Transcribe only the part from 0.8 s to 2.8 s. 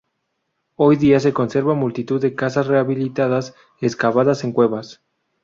día se conservan multitud de casas